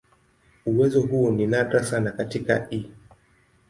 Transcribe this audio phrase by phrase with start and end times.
[0.65, 2.89] Uwezo huu ni nadra sana katika "E.